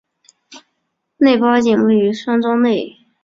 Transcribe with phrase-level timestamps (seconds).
[1.17, 2.97] 内八景位于山庄内。